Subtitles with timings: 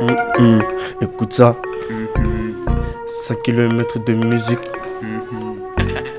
[0.00, 0.62] Hum, hum.
[1.00, 1.56] Écoute ça.
[3.28, 4.58] 5 km de musique.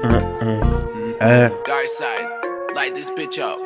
[0.03, 0.61] Hum, hum.
[1.21, 1.49] Eh,
[2.75, 3.57] Light this bitch up.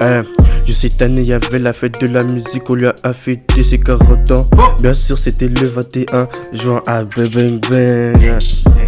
[0.00, 0.22] eh.
[0.66, 2.68] Je sais, cette année, y avait la fête de la musique.
[2.68, 4.46] On lui a fêté ses 40 ans.
[4.80, 8.38] Bien sûr, c'était le 21 juin à Bang Bang.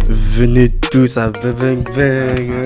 [0.07, 2.61] Venez tous à Bang Bang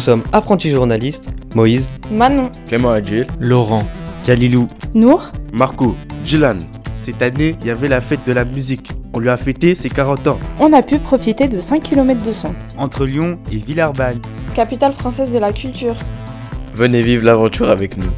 [0.00, 3.82] Nous sommes apprentis journalistes, Moïse, Manon, Clément Adjil, Laurent,
[4.24, 6.56] Kalilou, Nour, Marco, Jilan.
[7.04, 8.92] Cette année, il y avait la fête de la musique.
[9.12, 10.38] On lui a fêté ses 40 ans.
[10.58, 12.54] on a pu profiter de 5 km de son.
[12.78, 14.20] entre Lyon et Villeurbanne.
[14.54, 15.96] Capitale française de la culture.
[16.74, 18.08] Venez vivre l'aventure avec nous.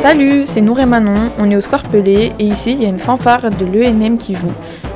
[0.00, 2.88] Salut, c'est Nour et Manon, on est au Square Pelé et ici il y a
[2.88, 4.52] une fanfare de l'ENM qui joue.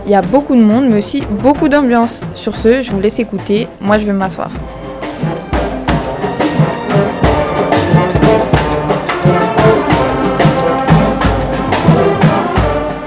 [0.07, 2.21] Il y a beaucoup de monde mais aussi beaucoup d'ambiance.
[2.35, 4.51] Sur ce, je vous laisse écouter, moi je vais m'asseoir.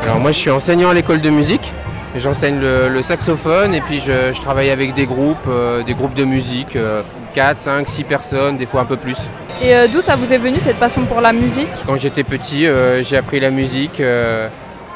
[0.03, 1.73] Alors moi je suis enseignant à l'école de musique.
[2.17, 6.15] J'enseigne le, le saxophone et puis je, je travaille avec des groupes, euh, des groupes
[6.15, 7.01] de musique, euh,
[7.35, 9.17] 4, 5, 6 personnes, des fois un peu plus.
[9.61, 11.69] Et euh, d'où ça vous est venu cette passion pour la musique?
[11.85, 14.47] Quand j'étais petit, euh, j'ai appris la musique euh,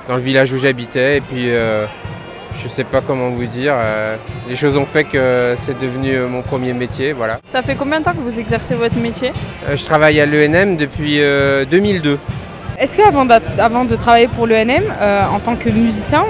[0.07, 1.85] dans le village où j'habitais et puis euh,
[2.61, 4.15] je sais pas comment vous dire, euh,
[4.47, 7.39] les choses ont fait que c'est devenu euh, mon premier métier, voilà.
[7.51, 9.31] Ça fait combien de temps que vous exercez votre métier?
[9.67, 12.19] Euh, je travaille à l'ENM depuis euh, 2002.
[12.79, 13.27] Est-ce qu'avant
[13.59, 14.83] avant de travailler pour l'ENM,
[15.31, 16.25] en tant que musicien,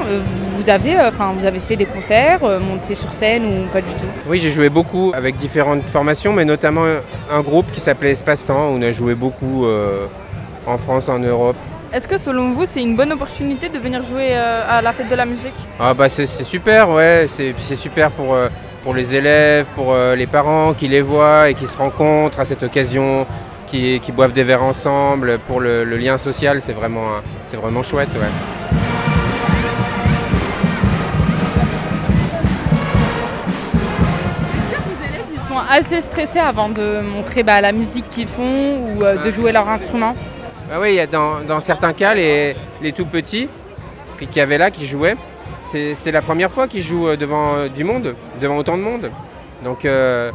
[0.57, 4.05] vous, avez, enfin, vous avez fait des concerts, monté sur scène ou pas du tout?
[4.27, 6.85] Oui, j'ai joué beaucoup avec différentes formations, mais notamment
[7.31, 9.66] un groupe qui s'appelait Espace-Temps, où on a joué beaucoup
[10.67, 11.55] en France, en Europe.
[11.94, 15.09] Est-ce que selon vous, c'est une bonne opportunité de venir jouer euh, à la fête
[15.09, 15.53] de la musique?
[15.80, 18.50] Ah bah c'est super, ouais, c'est super pour, euh,
[18.81, 22.45] pour les élèves, pour euh, les parents qui les voient et qui se rencontrent à
[22.45, 23.28] cette occasion,
[23.68, 27.09] qui, qui boivent des verres ensemble, pour le, le lien social, c'est vraiment,
[27.45, 28.31] c'est vraiment chouette, ouais.
[35.69, 39.68] Assez stressés avant de montrer bah, la musique qu'ils font ou euh, de jouer leur
[39.68, 40.13] instrument?
[40.75, 43.47] Ah oui, il y a dans, dans certains cas, les, les tout petits
[44.31, 45.16] qui, avaient là, qui jouaient,
[45.61, 48.81] c'est c'est la première fois qu'ils jouent euh, devant euh, du monde, devant autant de
[48.81, 49.12] monde.
[49.63, 50.31] Donc euh,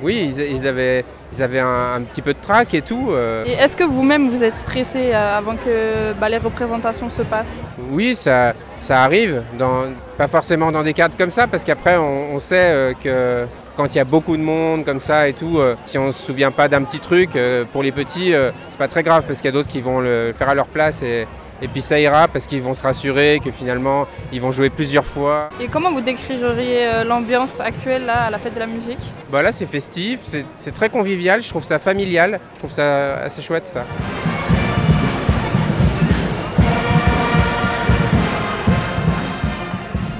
[0.00, 3.08] oui, ils, ils avaient, ils avaient un, un petit peu de trac et tout.
[3.10, 3.42] euh.
[3.46, 7.58] Et est-ce que vous-même vous êtes stressé avant que bah, les représentations se passent?
[7.90, 9.86] Oui, ça, ça arrive, dans,
[10.16, 13.44] pas forcément dans des cadres comme ça, parce qu'après on, on sait que
[13.76, 16.12] quand il y a beaucoup de monde comme ça et tout, euh, si on ne
[16.12, 19.24] se souvient pas d'un petit truc, euh, pour les petits, euh, c'est pas très grave,
[19.26, 21.26] parce qu'il y a d'autres qui vont le faire à leur place et,
[21.62, 25.06] et puis ça ira, parce qu'ils vont se rassurer que finalement ils vont jouer plusieurs
[25.06, 25.48] fois.
[25.60, 28.98] Et comment vous décririez euh, l'ambiance actuelle là, à la fête de la musique?
[29.30, 30.20] Bah là c'est festif,
[30.58, 33.84] c'est- très convivial, je trouve ça familial, je trouve ça assez chouette ça.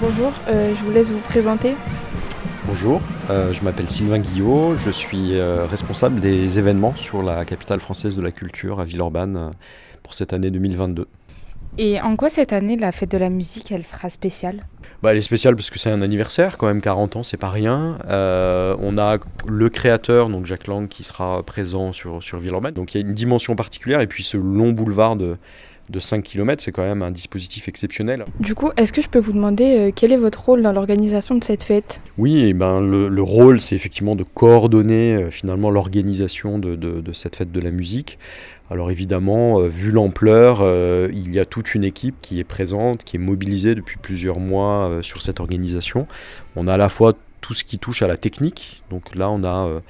[0.00, 1.74] Bonjour, euh, je vous laisse vous présenter.
[2.66, 7.78] Bonjour, euh, je m'appelle Sylvain Guillot, je suis euh, responsable des événements sur la capitale
[7.78, 9.50] française de la culture à Villeurbanne euh,
[10.02, 11.06] pour cette année 2022.
[11.76, 14.64] Et en quoi cette année la fête de la musique elle sera spéciale?
[15.02, 17.50] Bah, elle est spéciale parce que c'est un anniversaire, quand même 40 ans, c'est pas
[17.50, 17.98] rien.
[18.08, 22.72] On a le créateur, donc Jacques Lang, qui sera présent sur, sur Villeurbanne.
[22.72, 25.36] Donc il y a une dimension particulière, et puis ce long boulevard de,
[25.90, 28.24] de 5 km, c'est quand même un dispositif exceptionnel.
[28.40, 31.34] Du coup, est-ce que je peux vous demander euh, quel est votre rôle dans l'organisation
[31.34, 32.00] de cette fête?
[32.18, 37.00] Oui, et ben, le, le rôle, c'est effectivement de coordonner euh, finalement l'organisation de, de-
[37.00, 38.18] de cette fête de la musique.
[38.70, 43.04] Alors évidemment, euh, vu l'ampleur, euh, il y a toute une équipe qui est présente,
[43.04, 46.06] qui est mobilisée depuis plusieurs mois euh, sur cette organisation.
[46.56, 47.12] On a à la fois
[47.42, 49.80] tout ce qui touche à la technique, donc là on a euh,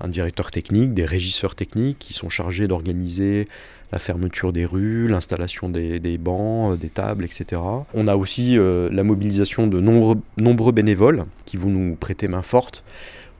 [0.00, 3.46] un directeur technique, des régisseurs techniques qui sont chargés d'organiser
[3.92, 7.60] la fermeture des rues, l'installation des, des bancs, euh, des tables, etc.
[7.94, 12.42] On a aussi euh, la mobilisation de nombreux, nombreux bénévoles qui vont nous prêter main
[12.42, 12.82] forte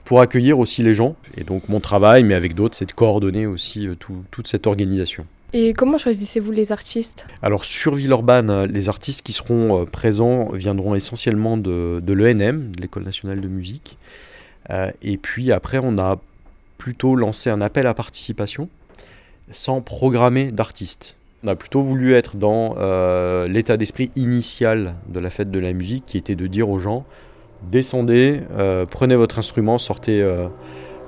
[0.05, 1.15] pour accueillir aussi les gens.
[1.35, 4.67] Et donc mon travail, mais avec d'autres, c'est de coordonner aussi euh, tout- toute cette
[4.67, 5.25] organisation.
[5.53, 7.25] Et comment choisissez-vous les artistes?
[7.41, 13.03] Alors sur Villeurbanne, les artistes qui seront présents viendront essentiellement de, de l'ENM, de l'École
[13.03, 13.97] nationale de musique.
[14.69, 16.19] Euh, et puis après, on a
[16.87, 18.69] plutôt lancé un appel à participation
[19.51, 21.17] sans programmer d'artistes.
[21.43, 25.73] On a plutôt voulu être dans euh, l'état d'esprit initial de la fête de la
[25.73, 27.03] musique, qui était de dire aux gens,
[27.63, 30.47] descendez, euh, prenez votre instrument, sortez euh,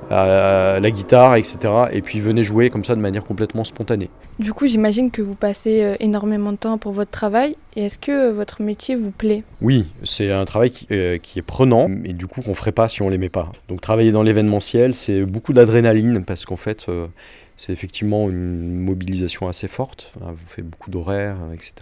[0.09, 1.57] la guitare, etc.
[1.91, 4.09] Et puis venez jouer comme ça de manière complètement spontanée.
[4.39, 7.57] Du coup, j'imagine que vous passez euh, énormément de temps pour votre travail.
[7.75, 9.43] Et est-ce que euh, votre métier vous plaît?
[9.61, 12.71] Oui, c'est un travail qui, euh, qui, est prenant et du coup qu'on ne ferait
[12.71, 13.51] pas si on l'aimait pas.
[13.67, 16.87] Donc travailler dans l'événementiel, c'est beaucoup d'adrénaline parce qu'en fait,
[17.59, 20.13] c'est effectivement une mobilisation assez forte.
[20.21, 21.73] Vous faites beaucoup d'horaires, etc.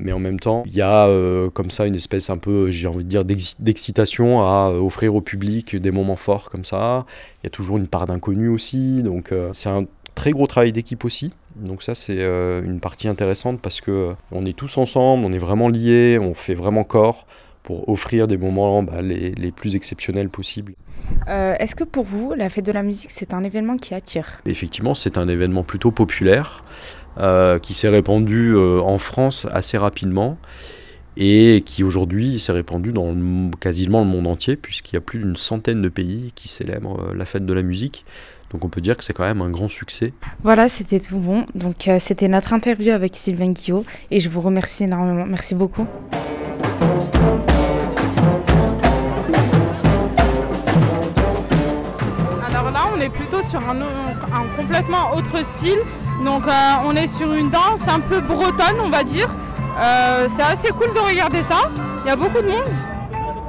[0.00, 1.08] Mais en même temps, il y a
[1.50, 5.76] comme ça une espèce un peu, j'ai envie de dire, d'excitation à offrir au public
[5.76, 7.06] des moments forts comme ça.
[7.42, 9.02] Il y a toujours une part d'inconnu aussi.
[9.04, 9.86] Donc c'est un
[10.18, 11.30] très gros travail d'équipe aussi.
[11.54, 15.32] Donc ça c'est euh, une partie intéressante parce que euh, on est tous ensemble, on
[15.32, 17.26] est vraiment liés, on fait vraiment corps
[17.68, 20.72] pour offrir des moments bah, les, les, plus exceptionnels possibles.
[21.28, 24.40] Euh, est-ce que pour vous, la fête de la musique, c'est un événement qui attire?
[24.46, 26.64] Effectivement, c'est un événement plutôt populaire
[27.62, 30.38] qui s'est répandu en France assez rapidement
[31.16, 33.12] et qui aujourd'hui s'est répandu dans
[33.58, 37.24] quasiment le monde entier puisqu'il y a plus d'une centaine de pays qui célèbrent la
[37.24, 38.04] fête de la musique.
[38.50, 40.12] Donc on peut dire que c'est quand même un grand succès.
[40.42, 41.44] Voilà, c'était tout bon.
[41.54, 45.26] Donc euh, c'était notre interview avec Sylvain Guillot et je vous remercie énormément.
[45.26, 45.86] Merci beaucoup.
[53.50, 53.76] Sur un,
[54.56, 55.78] complètement autre style.
[56.24, 56.50] Donc euh,
[56.84, 59.28] on est sur une danse un peu bretonne, on va dire.
[59.80, 61.70] Euh, c'est assez cool de regarder ça.
[62.04, 62.72] Il y a beaucoup de monde.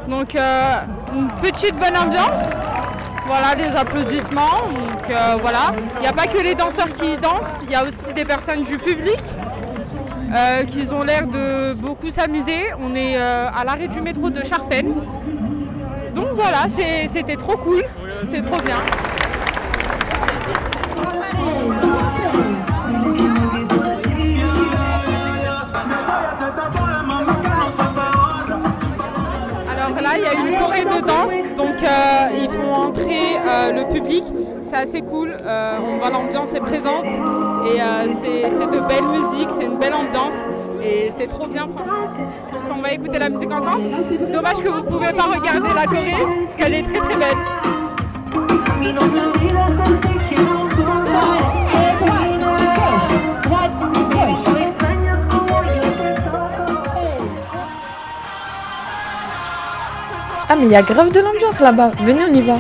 [0.08, 2.50] Donc une petite bonne ambiance.
[3.30, 4.68] Voilà, des applaudissements.
[4.74, 7.84] Donc euh, voilà, il n'y a pas que les danseurs qui dansent, il y a
[7.84, 9.24] aussi des personnes du public
[10.36, 12.74] euh, qui ont l'air de beaucoup s'amuser.
[12.82, 14.96] On est euh, à l'arrêt du métro de Charpennes.
[16.16, 16.66] Donc voilà,
[17.14, 17.84] c'était trop cool,
[18.32, 18.78] c'est trop bien.
[29.72, 31.76] Alors là, il y a une choré de danse, donc
[32.38, 33.38] ils font entrer
[33.74, 34.24] le public.
[34.70, 37.80] C'est assez cool, on voit l'ambiance est présente et
[38.22, 40.36] c'est de belle musique, c'est une belle ambiance
[40.84, 41.68] et c'est trop bien.
[42.72, 43.84] on va écouter la musique ensemble.
[44.32, 47.18] Dommage que vous ne pouvez pas regarder la Corée parce qu'elle est très très
[60.60, 62.58] mais il y a grave de l'ambiance là-bas, venez on y va.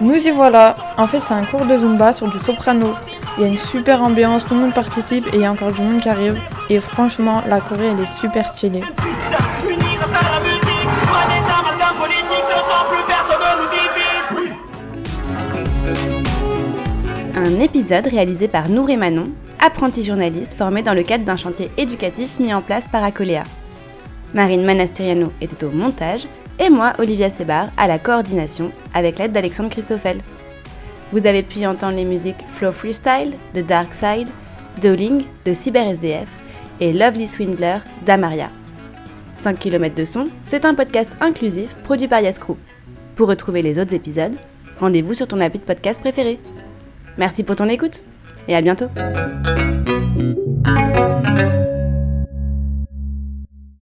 [0.00, 0.76] Nous y voilà.
[0.96, 2.94] En fait, c'est un cours de Zumba sur du soprano.
[3.36, 5.72] Il y a une super ambiance, tout le monde participe et il y a encore
[5.72, 6.40] du monde qui arrive.
[6.70, 8.82] Et franchement, la Corée, elle est super stylée.
[17.48, 19.24] Un épisode réalisé par Nour et Manon,
[19.58, 23.44] apprentis journalistes formés dans le cadre d'un chantier éducatif mis en place par Acolea.
[24.34, 26.28] Marine Manastiriano était au montage
[26.58, 30.20] et moi, Olivia Sebar, à la coordination avec l'aide d'Alexandre Christoffel.
[31.10, 34.28] Vous avez pu entendre les musiques Flow Freestyle de Dark Side,
[34.82, 36.28] Dowling de CyberSDF
[36.80, 38.50] et Lovely Swindler d'Amaria.
[39.36, 42.58] 5 km de son, c'est un podcast inclusif produit par Yascrew.
[43.16, 44.36] Pour retrouver les autres épisodes,
[44.78, 46.38] rendez-vous sur ton appli de podcast préféré.
[47.18, 48.02] Merci pour ton écoute
[48.46, 48.88] et à bientôt.